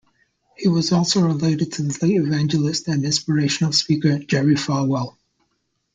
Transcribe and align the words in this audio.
He 0.57 0.67
was 0.67 0.91
also 0.91 1.21
related 1.21 1.73
to 1.73 1.83
the 1.83 2.07
late 2.07 2.17
evangelist 2.17 2.87
and 2.87 3.05
inspirational 3.05 3.71
speaker, 3.71 4.17
Jerry 4.17 4.55
Falwell. 4.55 5.15